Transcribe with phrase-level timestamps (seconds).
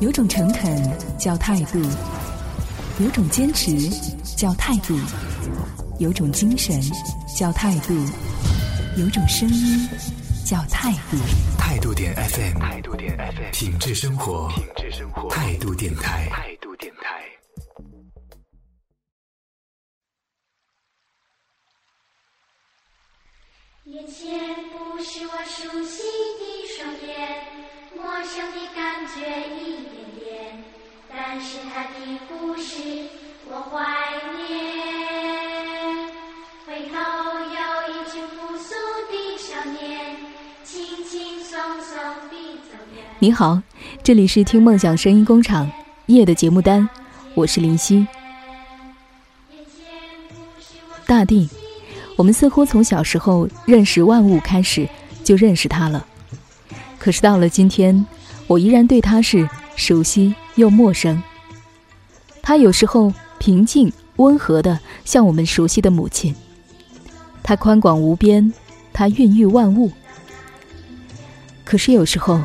[0.00, 1.80] 有种诚恳叫态度，
[3.00, 3.88] 有种坚持
[4.36, 4.98] 叫态度，
[5.98, 6.80] 有种精神
[7.38, 7.94] 叫态度，
[8.98, 9.88] 有种声音
[10.44, 11.16] 叫态度。
[11.56, 17.22] 态度点 FM，态度点 FM，品质生活，品质生活，态度电台，态度电台。
[23.84, 26.02] 眼前不是我熟悉
[26.40, 27.53] 的双眼，
[28.04, 29.14] 陌生的感觉
[29.56, 30.62] 一点点，
[31.08, 32.82] 但是他的故事
[33.48, 33.80] 我怀
[34.36, 34.44] 念。
[36.66, 36.98] 回头
[37.40, 37.56] 有
[37.94, 38.74] 一群朴素
[39.08, 40.16] 的少年，
[40.62, 41.98] 轻轻松松
[42.28, 43.02] 地走远。
[43.20, 43.62] 你好，
[44.02, 45.72] 这里是听梦想声音工厂
[46.04, 46.86] 夜的节目单，
[47.32, 48.06] 我是林夕。
[51.06, 51.48] 大地，
[52.18, 54.86] 我们似乎从小时候认识万物开始
[55.24, 56.06] 就认识它了，
[57.04, 58.06] 可是到了今天，
[58.46, 61.22] 我依然对它是熟悉又陌生。
[62.40, 66.34] 它有时候平静温和的像我们熟悉的母亲，
[67.42, 68.50] 它宽广无边，
[68.90, 69.92] 它孕育万物。
[71.62, 72.42] 可是有时候，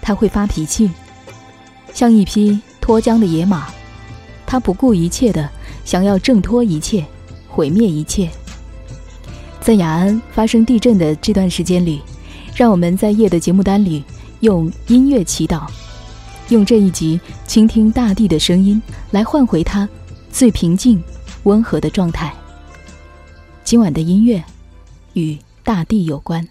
[0.00, 0.90] 他会发脾气，
[1.94, 3.68] 像一匹脱缰的野马，
[4.44, 5.48] 他不顾一切的
[5.84, 7.06] 想要挣脱一切，
[7.46, 8.28] 毁灭一切。
[9.60, 12.02] 在雅安发生地震的这段时间里，
[12.54, 14.04] 让我们在夜的节目单里
[14.40, 15.66] 用音乐祈祷，
[16.50, 19.88] 用这一集倾听大地的声音来换回它
[20.30, 21.02] 最平静、
[21.44, 22.32] 温和的状态。
[23.64, 24.42] 今晚的音乐
[25.14, 26.46] 与大地有关。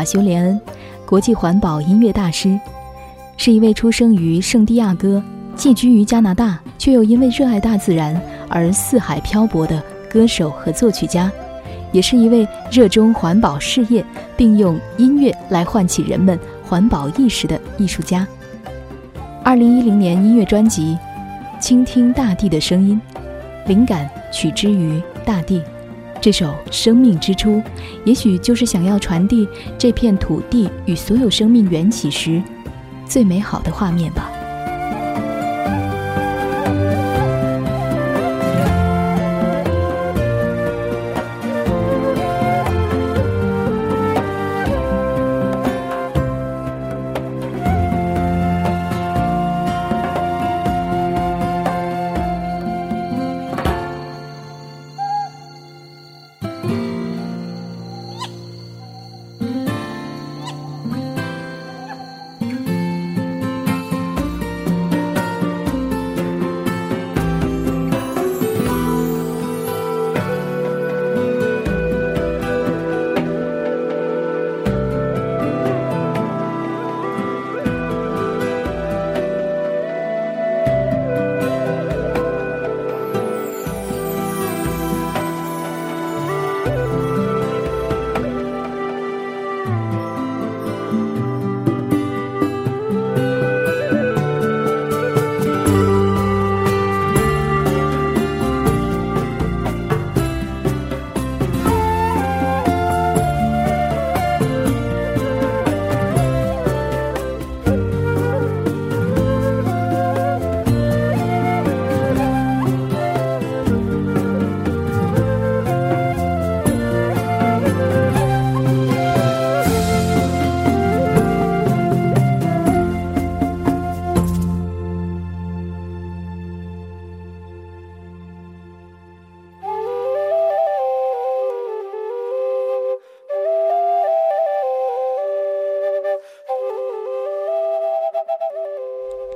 [0.00, 0.58] 马修·连恩，
[1.04, 2.58] 国际环保音乐大师，
[3.36, 5.22] 是一位出生于圣地亚哥、
[5.54, 8.18] 寄居于加拿大，却又因为热爱大自然
[8.48, 11.30] 而四海漂泊的歌手和作曲家，
[11.92, 14.02] 也是一位热衷环保事业，
[14.38, 18.26] 并用音乐来唤起人们环保意识的艺术家。
[19.44, 20.96] 二零一零年音乐专辑
[21.62, 22.98] 《倾听大地的声音》，
[23.68, 25.60] 灵感取之于大地。
[26.20, 27.56] 这首《生命之初》，
[28.04, 29.48] 也许就是想要传递
[29.78, 32.42] 这片土地与所有生命缘起时
[33.06, 34.39] 最美好的画面吧。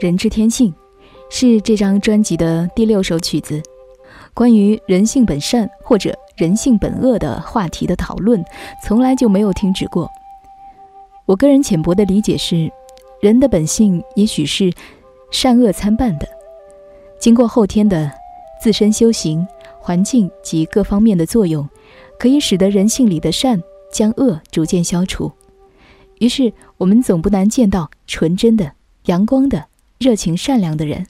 [0.04, 0.70] 人之天性》，
[1.30, 3.62] 是这张专辑的第六首曲子。
[4.34, 8.44] 关于人性本善或者人性本恶的话题的讨论，
[8.84, 10.06] 从来就没有停止过。
[11.24, 12.70] 我个人浅薄的理解是，
[13.22, 14.70] 人的本性也许是
[15.30, 16.28] 善恶参半的，
[17.18, 18.12] 经过后天的
[18.60, 19.46] 自身修行、
[19.80, 21.66] 环境及各方面的作用，
[22.18, 23.58] 可以使得人性里的善
[23.90, 25.32] 将恶逐渐消除。
[26.18, 28.70] 于是，我们总不难见到纯真的、
[29.06, 29.64] 阳光的、
[30.04, 31.06] 热情善良的人。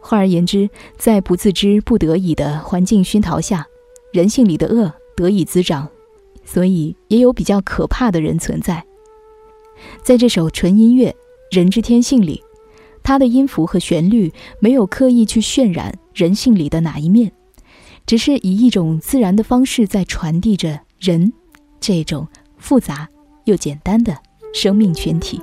[0.00, 3.66] 换而言之，在不自知、不得已的环境熏陶下，
[4.12, 5.88] 人性里的恶得以滋长。
[6.44, 8.84] 所以，也有比较可怕的人存在。
[10.04, 11.10] 在这首纯音乐
[11.56, 12.40] 《人之天性》里，
[13.02, 17.32] 它的音符和旋律没有刻意去渲染人性里的哪一面，
[18.06, 21.32] 只是以一种自然的方式在传递着人
[21.80, 22.28] 这种
[22.58, 23.08] 复杂
[23.46, 24.16] 又简单的
[24.54, 25.42] 生命群体。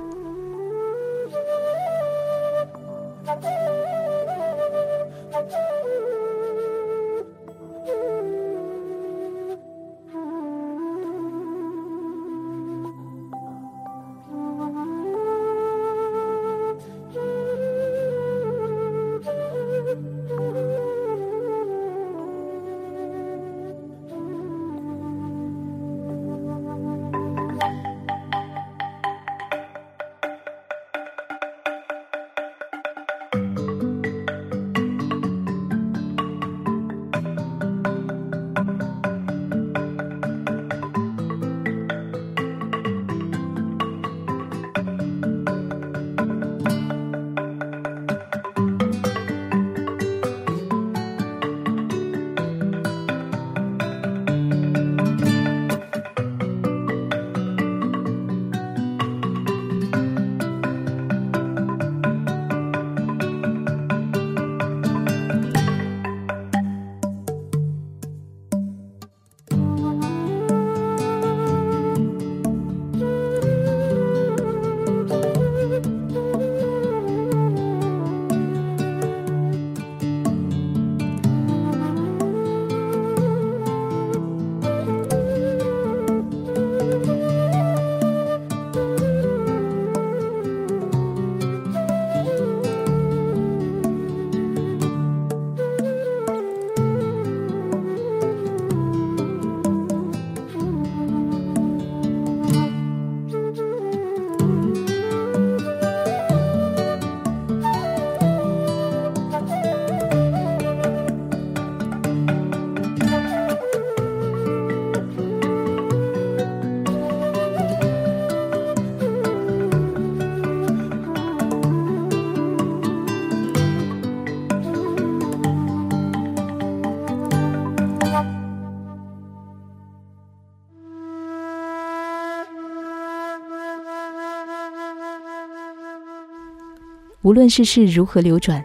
[137.24, 138.62] 无论世事如何流转，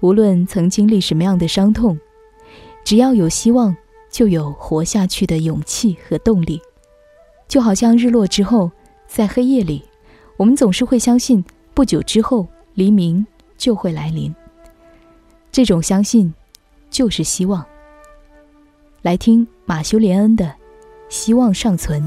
[0.00, 1.98] 无论曾经历什么样的伤痛，
[2.84, 3.74] 只要有希望，
[4.10, 6.60] 就有活下去的勇气和动力。
[7.48, 8.70] 就好像日落之后，
[9.06, 9.82] 在黑夜里，
[10.36, 11.42] 我们总是会相信，
[11.72, 14.34] 不久之后黎明就会来临。
[15.50, 16.34] 这种相信，
[16.90, 17.64] 就是希望。
[19.00, 20.44] 来听马修·连恩的
[21.08, 22.02] 《希望尚存》。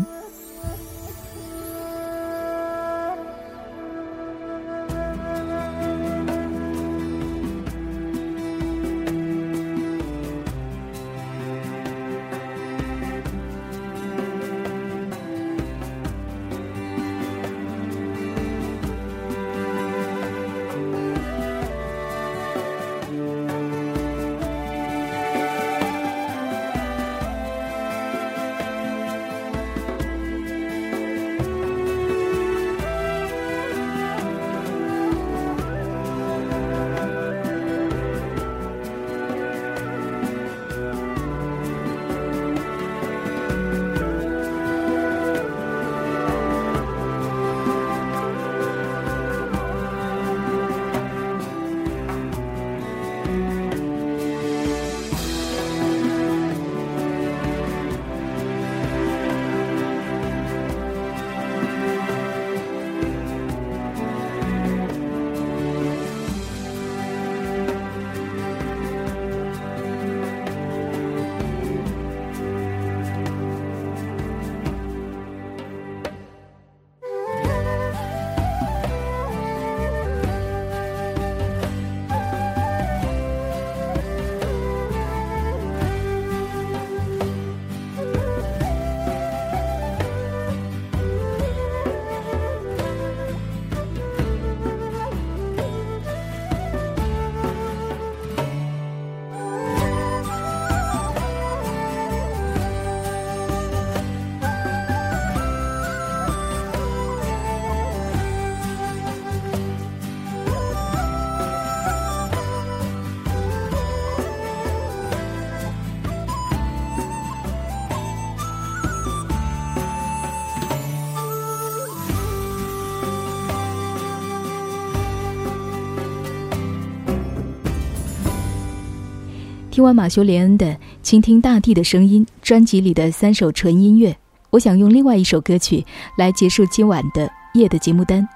[129.78, 130.66] 听完马修·连恩的
[131.04, 134.18] 《倾听大地的声音》专辑里的三首纯音乐，
[134.50, 135.86] 我想用另外一首歌曲
[136.18, 138.28] 来结束今晚的夜的节目单。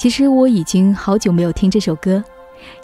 [0.00, 2.24] 其实我已经好久没有听这首歌，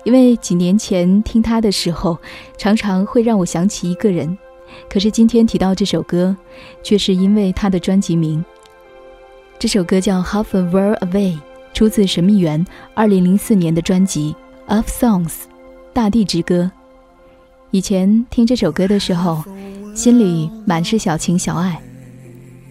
[0.04, 2.16] 因为几年前听它的时候，
[2.56, 4.38] 常常会让我想起一个人。
[4.88, 6.36] 可是今天提到这首歌，
[6.84, 8.44] 却是因为它的专辑名。
[9.58, 11.34] 这首歌叫《Half a World Away》，
[11.74, 14.32] 出自神秘园2004年的专辑
[14.72, 15.24] 《Of Songs》，
[15.92, 16.70] 大地之歌。
[17.70, 19.44] 以前听这首歌的时候，
[19.94, 21.78] 心里满是小情小爱。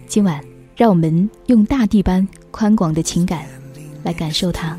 [0.06, 0.42] 今晚，
[0.76, 3.44] 让我们用大地般宽广的情感。
[4.04, 4.78] 来感受它。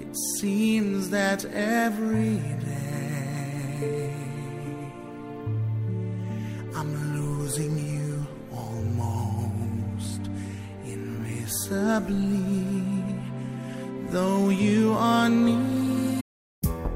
[0.00, 4.08] It seems that every day
[6.74, 10.22] I'm losing you almost
[10.86, 12.97] invisibly,
[14.12, 16.20] though you are near.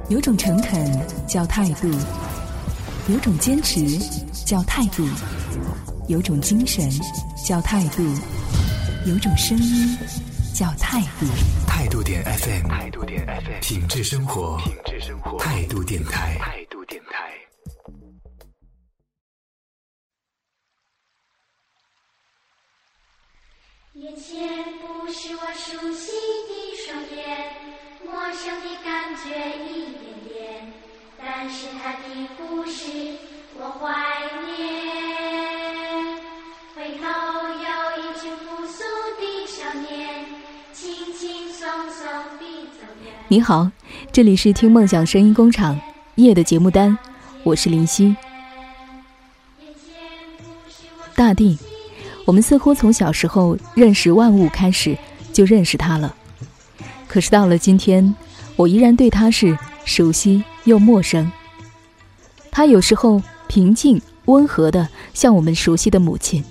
[0.08, 1.88] 有种诚恳叫态度，
[3.08, 3.98] 有种坚持
[4.44, 5.06] 叫态度，
[6.08, 6.90] 有种精神。
[7.44, 8.04] 叫态度，
[9.04, 9.98] 有种声音
[10.54, 11.26] 叫态度。
[11.66, 16.38] 态度点 FM，态度点 FM，品质生活，品质生活，态度电台，
[23.94, 24.48] 眼前
[24.80, 26.12] 不是我熟悉
[26.48, 27.52] 的双眼，
[28.02, 29.28] 陌生的感觉
[29.68, 30.72] 一点点，
[31.18, 32.90] 但是他的故事
[33.54, 33.84] 我怀
[34.46, 34.56] 念。
[36.74, 37.04] 回头
[37.52, 37.68] 有
[38.00, 38.82] 一群朴素
[39.20, 40.24] 的少年，
[40.72, 42.08] 轻轻松松
[42.38, 43.12] 地走远。
[43.28, 43.70] 你好，
[44.10, 45.78] 这里是听梦想声音工厂
[46.14, 46.96] 夜的节目单，
[47.42, 48.16] 我是林夕。
[51.14, 51.58] 大地，
[52.24, 54.96] 我们似乎从小时候认识万物开始
[55.32, 56.14] 就认识它了，
[57.08, 58.14] 可是到了今天，
[58.56, 61.30] 我依然对它是熟悉又陌生。
[62.50, 66.44] 它有时候平静温和的，像我们熟悉的母亲。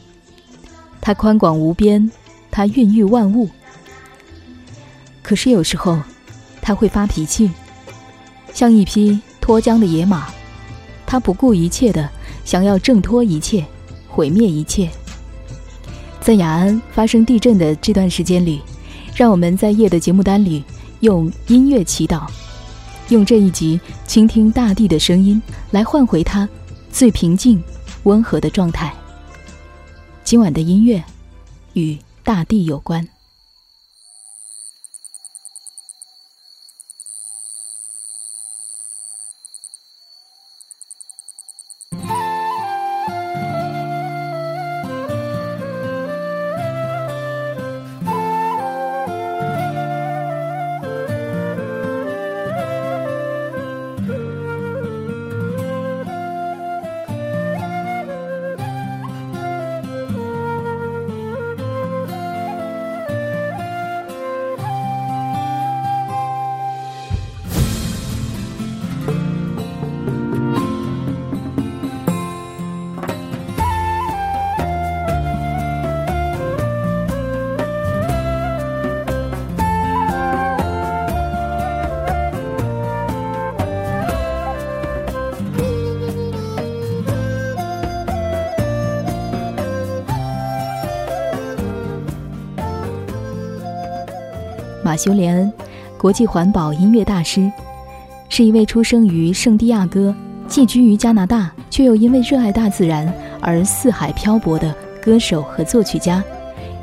[0.99, 2.11] 它宽广无边，
[2.51, 3.49] 它孕育万物。
[5.23, 5.99] 可是有时候，
[6.61, 7.49] 它会发脾气，
[8.53, 10.27] 像一匹脱缰的野马，
[11.05, 12.09] 它不顾一切的
[12.43, 13.65] 想要挣脱一切，
[14.09, 14.89] 毁灭一切。
[16.21, 18.61] 在雅安发生地震的这段时间里，
[19.15, 20.63] 让我们在夜的节目单里
[20.99, 22.27] 用音乐祈祷，
[23.09, 26.47] 用这一集倾听大地的声音来换回它
[26.91, 27.61] 最平静、
[28.03, 28.93] 温和的状态。
[30.23, 31.03] 今晚的音乐
[31.73, 33.05] 与大地有关。
[95.01, 95.51] 修·连恩，
[95.97, 97.51] 国际环保音乐大师，
[98.29, 100.13] 是一位出生于圣地亚哥、
[100.47, 106.23] 寄居于加拿大，却又因为热爱大自然而四海漂泊的歌手和作曲家，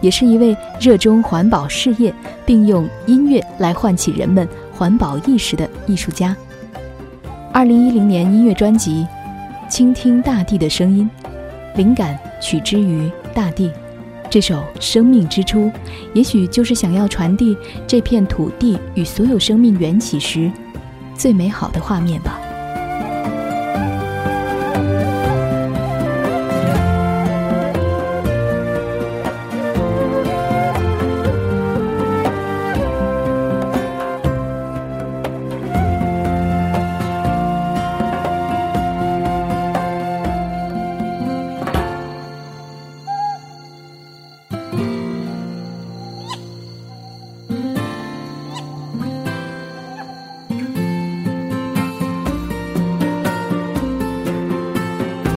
[0.00, 2.12] 也是一位热衷环保事业
[2.44, 6.37] 并用音乐来唤起人们环保意识的艺术家。
[7.52, 9.06] 二零一零年音乐专辑
[9.70, 11.08] 《倾听大地的声音》，
[11.76, 13.70] 灵感取之于大地。
[14.30, 15.66] 这首《生命之初》，
[16.12, 17.56] 也许就是想要传递
[17.87, 20.50] 这片土地与所有生命缘起时
[21.14, 22.47] 最美好的画面吧。